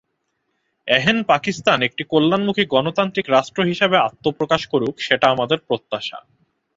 এহেন 0.87 1.17
পাকিস্তান 1.23 1.79
একটি 1.81 2.03
কল্যাণমুখী 2.03 2.63
গণতান্ত্রিক 2.65 3.27
রাষ্ট্র 3.29 3.59
হিসেবে 3.63 3.97
আত্মপ্রকাশ 3.99 4.61
করুক, 4.67 4.95
সেটা 4.99 5.25
আমাদের 5.29 5.59
প্রত্যাশা। 5.59 6.19